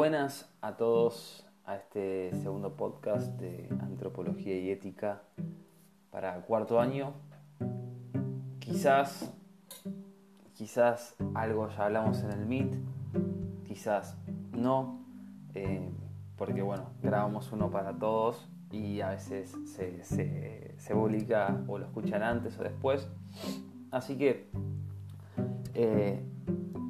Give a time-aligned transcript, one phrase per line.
[0.00, 5.20] Buenas a todos a este segundo podcast de Antropología y Ética
[6.10, 7.12] para cuarto año.
[8.60, 9.30] Quizás,
[10.54, 12.76] quizás algo ya hablamos en el Meet,
[13.68, 14.16] quizás
[14.52, 15.04] no,
[15.54, 15.90] eh,
[16.38, 22.58] porque bueno, grabamos uno para todos y a veces se, publica o lo escuchan antes
[22.58, 23.06] o después.
[23.90, 24.48] Así que
[25.74, 26.24] eh,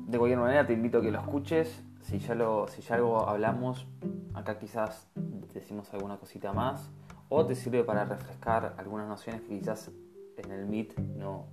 [0.06, 3.28] de cualquier manera te invito a que lo escuches si ya, lo, si ya algo
[3.28, 3.86] hablamos,
[4.34, 5.06] acá quizás
[5.54, 6.90] decimos alguna cosita más,
[7.28, 9.92] o te sirve para refrescar algunas nociones que quizás
[10.36, 11.46] en el Meet no,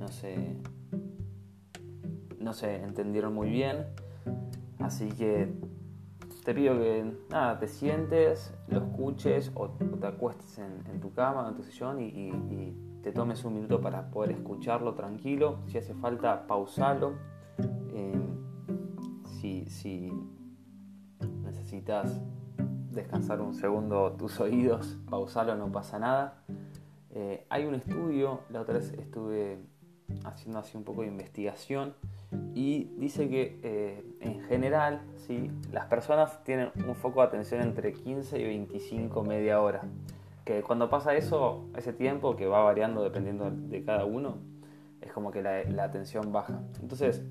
[0.00, 0.56] no, se,
[2.40, 3.86] no se entendieron muy bien.
[4.80, 5.54] Así que
[6.44, 11.54] te pido que nada, te sientes, lo escuches o, te acuestes en, tu cama, en
[11.54, 15.60] tu sillón y, te tomes un minuto para poder escucharlo tranquilo.
[15.68, 17.14] Si hace falta, pausalo.
[17.94, 18.20] Eh,
[19.40, 20.12] si,
[21.42, 22.20] necesitas
[22.90, 26.42] descansar un segundo tus oídos, pausarlo, no pasa nada.
[27.12, 29.58] Eh, hay un estudio, la otra vez estuve
[30.24, 31.94] haciendo así un poco de investigación
[32.54, 35.50] y dice que eh, en general ¿sí?
[35.72, 39.82] las personas tienen un foco de atención entre 15 y 25 media hora.
[40.44, 44.38] Que cuando pasa eso, ese tiempo que va variando dependiendo de cada uno,
[45.00, 46.60] es como que la, la atención baja.
[46.80, 47.24] Entonces,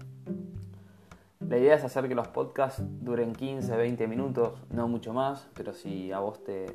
[1.49, 5.73] la idea es hacer que los podcasts duren 15, 20 minutos, no mucho más, pero
[5.73, 6.67] si a vos te,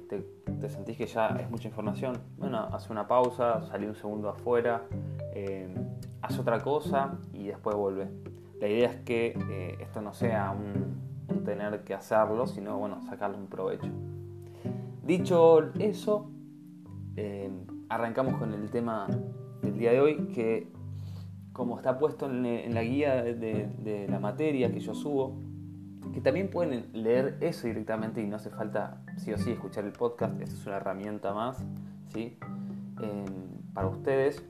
[0.68, 4.82] sentís que ya es mucha información, bueno, haz una pausa, salí un segundo afuera,
[5.32, 5.72] eh,
[6.22, 8.08] haz otra cosa y después vuelve.
[8.60, 13.36] La idea es que eh, esto no sea un, tener que hacerlo, sino bueno, sacarle
[13.36, 13.92] un provecho.
[15.04, 16.32] Dicho eso,
[17.14, 17.48] eh,
[17.88, 19.06] arrancamos con el tema
[19.62, 20.73] del día de hoy, que
[21.54, 25.38] como está puesto en, la guía de, la materia que yo subo,
[26.12, 29.92] que también pueden leer eso directamente y no hace falta sí o sí escuchar el
[29.92, 31.64] podcast, es una herramienta más
[32.12, 32.36] ¿sí?
[33.72, 34.44] para ustedes.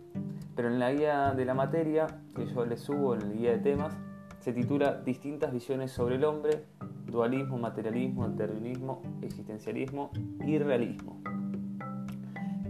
[0.57, 3.59] Pero en la guía de la materia que yo les subo, en la guía de
[3.59, 3.95] temas,
[4.41, 6.65] se titula Distintas visiones sobre el hombre,
[7.07, 10.11] dualismo, materialismo, determinismo, existencialismo
[10.47, 11.34] y realismo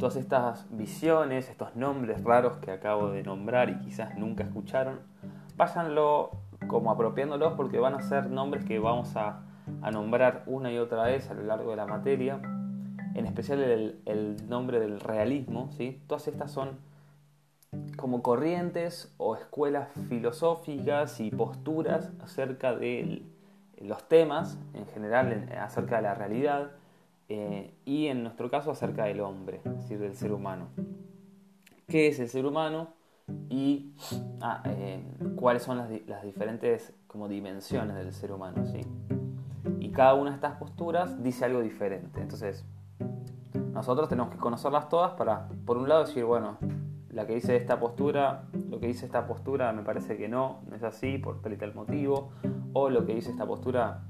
[0.04, 5.00] todas estas visiones, estos nombres raros que acabo de nombrar y quizás nunca escucharon,
[5.56, 6.30] váyanlo
[6.66, 9.40] como apropiándolos porque van a ser nombres que vamos a,
[9.90, 12.38] nombrar una y otra vez a lo largo de la materia,
[13.14, 13.62] en especial
[14.04, 16.02] el, nombre del realismo, ¿sí?
[16.06, 16.72] todas estas son
[17.96, 23.22] como corrientes o escuelas filosóficas y posturas acerca de
[23.80, 26.72] los temas en general, acerca de la realidad,
[27.36, 30.68] eh, y en nuestro caso acerca del hombre, es decir, del ser humano.
[31.88, 32.94] ¿Qué es el ser humano?
[33.50, 33.92] Y
[34.40, 35.02] ah, eh,
[35.34, 35.88] cuáles son las,
[36.22, 38.64] diferentes como dimensiones del ser humano.
[38.66, 38.82] ¿sí?
[39.80, 42.20] Y cada una de estas posturas dice algo diferente.
[42.20, 42.64] Entonces,
[43.72, 46.58] nosotros tenemos que conocerlas todas para, por un lado, decir, bueno,
[47.10, 50.76] la que dice esta postura, lo que dice esta postura me parece que no, no
[50.76, 52.30] es así por tal y tal motivo,
[52.72, 54.04] o lo que dice esta postura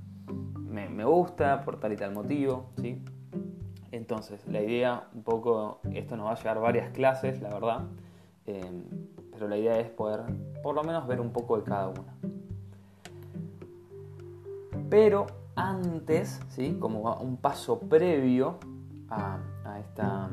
[0.74, 3.02] me, gusta por tal y tal motivo, ¿sí?
[3.94, 7.82] Entonces, la idea, un poco, esto nos va a llevar varias clases, la verdad,
[8.44, 8.82] em,
[9.30, 10.24] pero la idea es poder,
[10.64, 12.16] por lo menos, ver un poco de cada una.
[14.90, 16.76] Pero antes, ¿sí?
[16.80, 18.58] como un paso previo
[19.08, 19.38] a,
[19.78, 20.28] esta,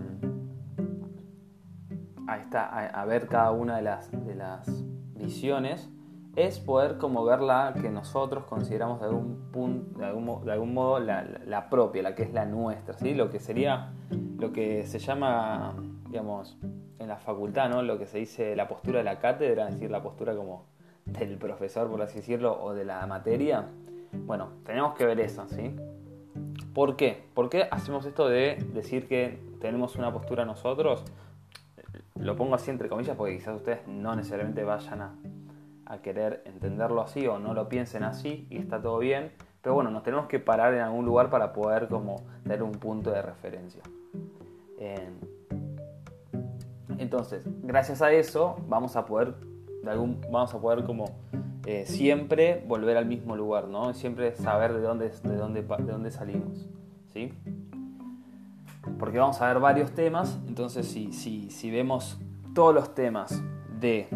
[2.26, 4.84] a, esta a, ver cada una de las, de las
[5.14, 5.88] visiones,
[6.36, 10.74] es poder como ver la que nosotros consideramos de algún, punto, de algún, de algún
[10.74, 13.14] modo la, propia, la que es la nuestra, ¿sí?
[13.14, 13.92] lo que sería
[14.38, 15.76] lo que se llama,
[16.10, 16.58] digamos,
[17.00, 17.84] en la facultad, ¿no?
[17.84, 20.66] lo que se dice la postura de la cátedra, es decir, la postura como
[21.06, 23.68] del profesor, por así decirlo, o de la materia.
[24.26, 25.76] Bueno, tenemos que ver eso, ¿sí?
[26.74, 27.24] ¿Por qué?
[27.34, 31.04] ¿Por qué hacemos esto de decir que tenemos una postura nosotros?
[32.16, 35.16] Lo pongo así entre comillas porque quizás ustedes no necesariamente vayan a
[35.92, 39.34] a querer entenderlo así o no lo piensen así y está todo bien.
[39.62, 43.12] Pero bueno, nos tenemos que parar en algún lugar para poder como tener un punto
[43.12, 43.84] de referencia.
[46.98, 49.36] entonces, gracias a eso vamos a poder,
[49.84, 51.06] de algún, vamos a poder como
[51.66, 53.94] eh, siempre volver al mismo lugar, ¿no?
[53.94, 56.70] Siempre saber de dónde, de dónde, de dónde salimos,
[57.12, 57.34] ¿sí?
[58.98, 62.18] Porque vamos a ver varios temas, entonces si, si, si vemos
[62.56, 63.44] todos los temas
[63.80, 64.08] de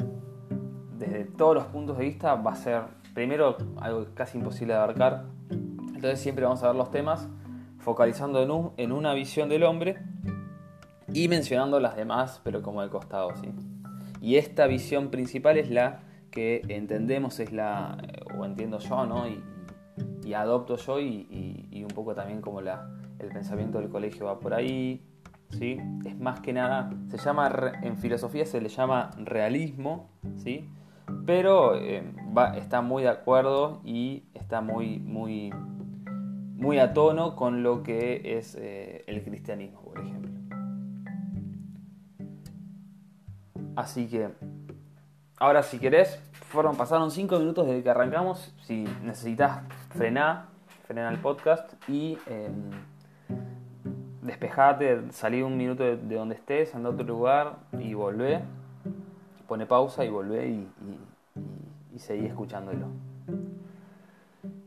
[0.97, 2.83] desde todos los puntos de vista va a ser,
[3.13, 5.25] primero, algo casi imposible de abarcar.
[5.49, 7.27] Entonces siempre vamos a ver los temas
[7.79, 9.97] focalizando en, un, en una visión del hombre
[11.13, 13.51] y mencionando las demás, pero como de costado, ¿sí?
[14.21, 15.99] Y esta visión principal es la
[16.31, 17.97] que entendemos, es la,
[18.37, 19.27] o entiendo yo, ¿no?
[19.27, 19.43] Y,
[20.25, 22.89] y adopto yo y, y, un poco también como la,
[23.19, 25.05] el pensamiento del colegio va por ahí.
[25.51, 25.77] ¿sí?
[26.05, 27.51] Es más que nada, se llama,
[27.83, 30.67] en filosofía se le llama realismo, ¿sí?
[31.25, 32.03] Pero eh,
[32.55, 35.51] está muy de acuerdo y está muy, muy,
[36.55, 40.31] muy a tono con lo que es eh, el cristianismo, por ejemplo.
[43.75, 44.29] Así que,
[45.37, 48.53] ahora si querés, fueron, pasaron 5 minutos desde que arrancamos.
[48.63, 50.45] Si necesitas frenar,
[50.87, 52.49] frenar el podcast y eh,
[54.21, 58.41] despejate, salí un minuto de, donde estés, anda a otro lugar y volvé.
[59.47, 60.67] Pone pausa y volvé y,
[61.99, 62.87] seguí escuchándolo.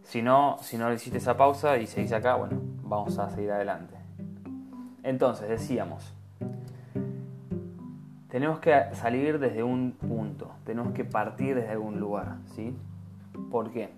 [0.02, 3.94] Si no, si no hiciste esa pausa y seguís acá, bueno, vamos a seguir adelante.
[5.02, 6.14] Entonces, decíamos,
[8.28, 12.76] tenemos que salir desde un punto, tenemos que partir desde algún lugar, ¿sí?
[13.50, 13.90] ¿Por qué?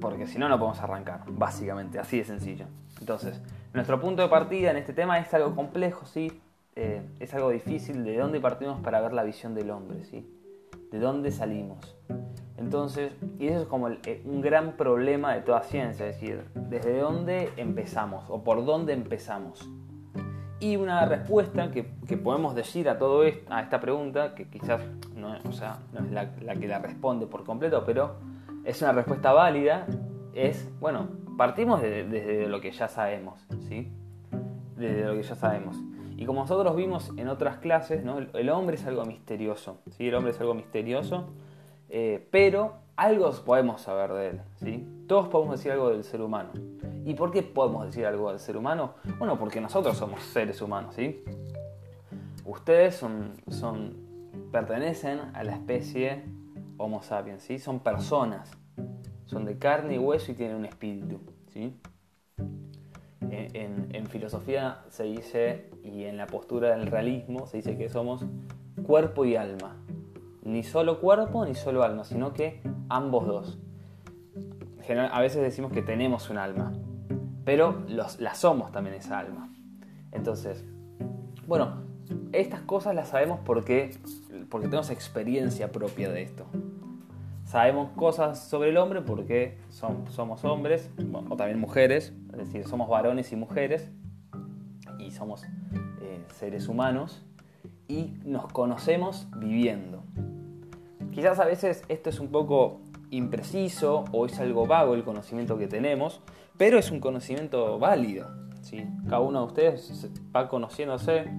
[0.00, 2.66] Porque si no, no podemos arrancar, básicamente, así de sencillo.
[3.00, 3.40] Entonces,
[3.74, 6.40] nuestro punto de partida en este tema es algo complejo, ¿sí?
[6.74, 10.26] Eh, es algo difícil, ¿de dónde partimos para ver la visión del hombre, ¿sí?
[10.90, 11.96] ¿De dónde salimos?
[12.56, 16.98] Entonces, y eso es como eh, un gran problema de toda ciencia, es decir, ¿desde
[16.98, 19.68] dónde empezamos o por dónde empezamos?
[20.58, 21.84] Y una respuesta que,
[22.16, 24.80] podemos decir a todo esto, a esta pregunta, que quizás
[25.14, 28.16] no, es la, que la responde por completo, pero
[28.64, 29.86] es una respuesta válida,
[30.32, 33.92] es, bueno, partimos desde lo que ya sabemos, ¿sí?
[34.76, 35.76] Desde lo que ya sabemos.
[36.16, 38.18] Y como nosotros vimos en otras clases, ¿no?
[38.18, 40.08] el, hombre es algo misterioso, ¿sí?
[40.08, 41.26] El hombre es algo misterioso,
[41.90, 44.88] eh, pero algo podemos saber de él, ¿sí?
[45.06, 46.50] Todos podemos decir algo del ser humano.
[47.04, 48.94] ¿Y por qué podemos decir algo del ser humano?
[49.18, 51.22] Bueno, porque nosotros somos seres humanos, ¿sí?
[52.46, 53.94] Ustedes son, son,
[54.50, 56.24] pertenecen a la especie
[56.78, 57.58] Homo sapiens, ¿sí?
[57.58, 58.50] Son personas,
[59.26, 61.20] son de carne y hueso y tienen un espíritu,
[61.52, 61.74] ¿sí?
[63.36, 68.24] En, filosofía se dice, y en la postura del realismo, se dice que somos
[68.84, 69.76] cuerpo y alma.
[70.42, 73.58] Ni solo cuerpo ni solo alma, sino que ambos dos.
[75.10, 76.72] A veces decimos que tenemos un alma,
[77.44, 79.52] pero los, la somos también esa alma.
[80.12, 80.64] Entonces,
[81.46, 81.82] bueno,
[82.32, 83.96] estas cosas las sabemos porque,
[84.48, 86.46] porque tenemos experiencia propia de esto.
[87.44, 90.90] Sabemos cosas sobre el hombre porque somos hombres,
[91.30, 93.90] o también mujeres, es decir, somos varones y mujeres,
[94.98, 97.24] y somos eh, seres humanos,
[97.88, 100.02] y nos conocemos viviendo.
[101.12, 102.80] Quizás a veces esto es un poco
[103.10, 106.20] impreciso o es algo vago el conocimiento que tenemos,
[106.56, 108.28] pero es un conocimiento válido.
[108.60, 108.86] ¿sí?
[109.04, 111.30] Cada uno de ustedes va conociéndose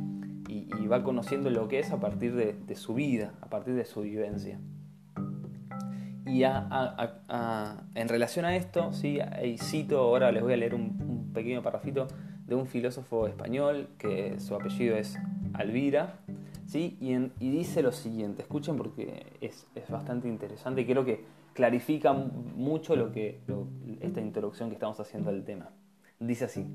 [0.48, 4.02] y, va conociendo lo que es a partir de, su vida, a partir de su
[4.02, 4.58] vivencia.
[6.28, 9.20] Y en relación a esto, ¿sí?
[9.58, 12.08] cito, ahora les voy a leer un, pequeño parrafito
[12.46, 15.18] de un filósofo español que su apellido es
[15.54, 16.20] Alvira,
[16.66, 16.98] ¿sí?
[17.00, 23.12] y, dice lo siguiente, escuchen porque es, bastante interesante y creo que clarifica mucho lo
[23.12, 23.40] que,
[24.02, 25.70] esta introducción que estamos haciendo al tema.
[26.20, 26.66] Dice así,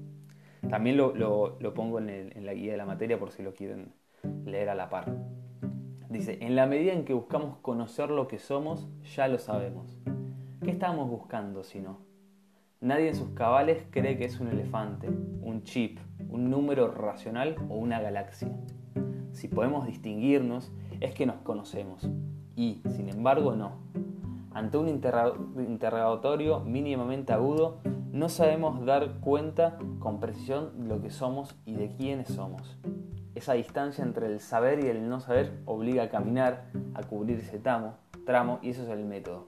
[0.69, 3.93] también lo, pongo en, la guía de la materia por si lo quieren
[4.44, 5.12] leer a la par.
[6.12, 8.86] Dice, en la medida en que buscamos conocer lo que somos,
[9.17, 9.98] ya lo sabemos.
[10.63, 12.01] ¿Qué estamos buscando si no?
[12.82, 15.98] Nadie en sus cabales cree que es un elefante, un chip,
[16.29, 18.55] un número racional o una galaxia.
[19.31, 20.70] Si podemos distinguirnos,
[21.01, 22.06] es que nos conocemos.
[22.56, 23.79] Y, sin embargo, no.
[24.53, 27.79] Ante un interrogatorio mínimamente agudo,
[28.13, 32.79] no sabemos dar cuenta con precisión de lo que somos y de quiénes somos.
[33.34, 37.58] Esa distancia entre el saber y el no saber obliga a caminar, a cubrir ese
[37.58, 37.96] tramo,
[38.27, 39.46] tramo y eso es el método.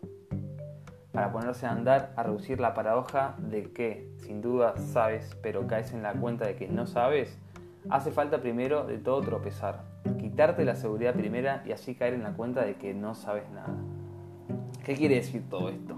[1.13, 5.93] Para ponerse a andar, a reducir la paradoja de que, sin duda, sabes, pero caes
[5.93, 7.39] en la cuenta de que no sabes,
[7.91, 9.83] hace falta primero de todo tropezar,
[10.19, 13.75] quitarte la seguridad primera y así caer en la cuenta de que no sabes nada.
[14.85, 15.97] ¿Qué quiere decir todo esto?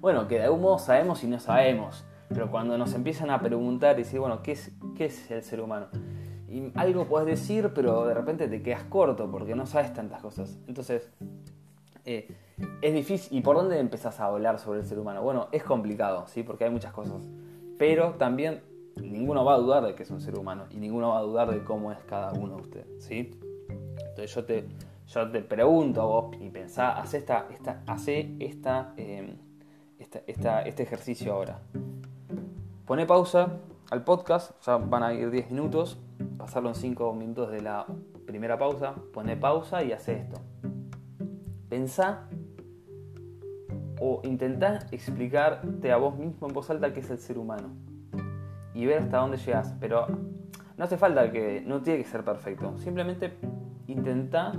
[0.00, 3.94] Bueno, que de algún modo sabemos y no sabemos, pero cuando nos empiezan a preguntar
[3.94, 5.86] y decir, bueno, ¿qué es, qué es el ser humano?
[6.74, 10.58] Algo puedes decir, pero de repente te quedas corto porque no sabes tantas cosas.
[10.66, 11.10] Entonces,
[12.04, 12.28] eh,
[12.80, 13.38] es difícil.
[13.38, 15.22] ¿Y por dónde empezás a hablar sobre el ser humano?
[15.22, 16.42] Bueno, es complicado, ¿sí?
[16.42, 17.28] Porque hay muchas cosas.
[17.78, 18.62] Pero también
[19.00, 21.50] ninguno va a dudar de que es un ser humano y ninguno va a dudar
[21.50, 23.30] de cómo es cada uno de ustedes, ¿sí?
[23.68, 24.68] Entonces yo te,
[25.06, 27.82] yo te pregunto a vos y pensá, haz, esta, esta,
[28.38, 29.36] esta, em,
[30.26, 31.60] esta, este ejercicio ahora.
[32.86, 35.98] Pone pausa al podcast, ya van a ir 10 minutos,
[36.38, 37.86] pasarlo en 5 minutos de la
[38.26, 40.40] primera pausa, pone pausa y hace esto.
[41.68, 42.28] Pensá
[44.00, 47.68] o intentá explicarte a vos mismo en voz alta qué es el ser humano
[48.74, 49.74] y ver hasta dónde llegas.
[49.80, 50.06] Pero
[50.76, 53.34] no hace falta que, no tiene que ser perfecto, simplemente
[53.86, 54.52] intenta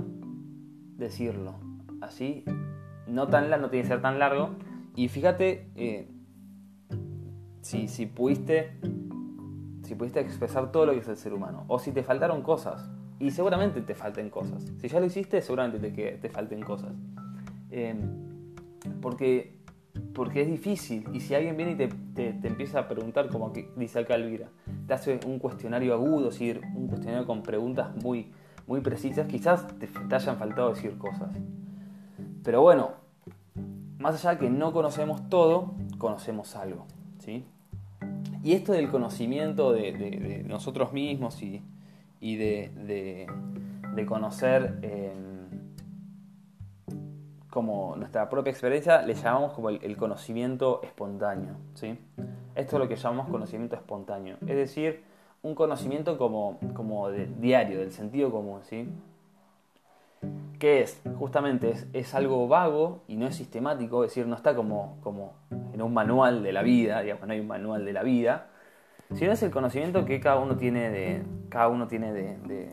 [0.96, 1.54] decirlo.
[2.00, 2.44] Así,
[3.06, 4.50] no tan no tiene que ser tan largo.
[4.96, 6.08] Y fíjate eh,
[7.60, 8.78] si, si pudiste
[9.84, 12.90] si pudiste expresar todo lo que es el ser humano, o si te faltaron cosas,
[13.18, 14.64] y seguramente te falten cosas.
[14.80, 16.92] Si ya lo hiciste, seguramente te, te falten cosas.
[17.70, 18.00] Em,
[19.00, 19.58] porque,
[20.14, 21.88] porque es difícil, y si alguien viene y te,
[22.32, 24.48] te, empieza a preguntar, como dice acá Elvira,
[24.86, 28.32] te hace un cuestionario agudo, es decir, un cuestionario con preguntas muy,
[28.66, 31.34] muy precisas, quizás te, te hayan faltado decir cosas.
[32.42, 32.92] Pero bueno,
[33.98, 36.86] más allá de que no conocemos todo, conocemos algo.
[37.18, 37.46] ¿sí?
[38.44, 41.62] Y esto del conocimiento de, nosotros mismos y,
[42.20, 43.26] de, de,
[44.82, 45.48] em,
[47.48, 51.56] como nuestra propia experiencia, le llamamos como el, conocimiento espontáneo.
[51.72, 51.98] ¿sí?
[52.54, 54.36] Esto es lo que llamamos conocimiento espontáneo.
[54.42, 55.04] Es decir,
[55.42, 58.60] un conocimiento como, como diario, del sentido común.
[58.64, 58.86] ¿sí?
[60.58, 61.02] ¿Qué es?
[61.18, 65.34] Justamente es, algo vago y no es sistemático, es decir, no está como, como
[65.72, 68.48] en un manual de la vida, digamos, no hay un manual de la vida,
[69.14, 72.72] sino es el conocimiento que cada uno tiene de, cada uno tiene de,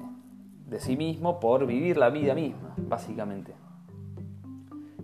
[0.80, 3.54] sí mismo por vivir la vida misma, básicamente.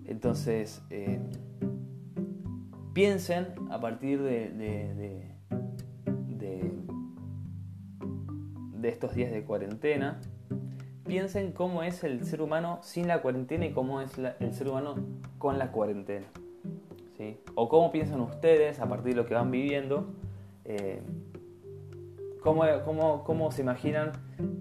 [0.06, 1.20] Entonces, eh,
[2.94, 5.28] piensen a partir de, de,
[8.84, 10.22] estos días de cuarentena,
[11.08, 14.96] piensen cómo es el ser humano sin la cuarentena y cómo es el ser humano
[15.38, 16.28] con la cuarentena.
[17.18, 17.38] ¿sí?
[17.56, 20.08] O cómo piensan ustedes a partir de lo que van viviendo.
[20.66, 21.02] Eh,
[22.42, 24.12] cómo, cómo, se imaginan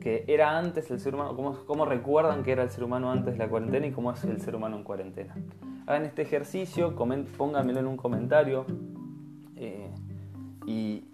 [0.00, 3.34] que era antes el ser humano, cómo, cómo, recuerdan que era el ser humano antes
[3.34, 5.36] de la cuarentena y cómo es el ser humano en cuarentena.
[5.86, 8.66] Hagan este ejercicio, pónganmelo en un comentario
[9.56, 9.90] eh,
[10.66, 11.04] y,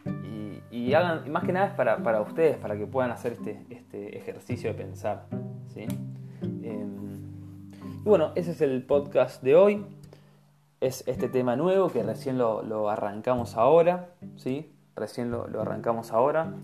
[0.72, 4.16] y, hagan, más que nada es para, para, ustedes, para que puedan hacer este, este
[4.16, 5.26] ejercicio de pensar.
[5.68, 5.82] ¿sí?
[6.62, 7.30] Em,
[8.02, 9.84] y bueno, ese es el podcast de hoy.
[10.80, 14.14] Es este tema nuevo que recién lo, arrancamos ahora.
[14.36, 14.72] ¿sí?
[14.96, 16.54] Recién lo, lo, arrancamos ahora.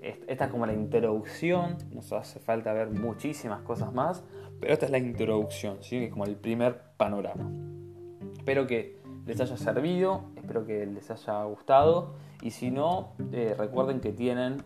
[0.00, 1.76] Esta es como la introducción.
[1.92, 4.24] Nos hace falta ver muchísimas cosas más.
[4.58, 6.04] Pero esta es la introducción, ¿sí?
[6.04, 7.50] es como el primer panorama.
[8.38, 14.00] Espero que les haya servido, espero que les haya gustado y si no, eh, recuerden
[14.00, 14.62] que tienen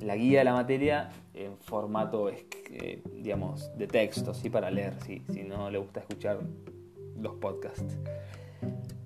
[0.00, 4.50] la guía de la materia en formato, eh, digamos, de texto, ¿sí?
[4.50, 6.38] para leer, si no le gusta escuchar
[7.20, 7.96] los podcasts.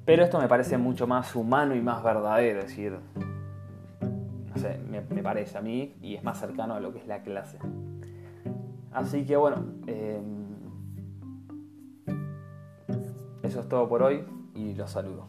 [0.09, 2.99] Pero esto me parece mucho más humano y más verdadero, es decir,
[4.01, 7.23] no sé, me, parece a mí y es más cercano a lo que es la
[7.23, 7.59] clase.
[8.91, 10.47] Así que bueno, em,
[13.43, 14.25] eso es todo por hoy
[14.55, 15.27] y los saludo.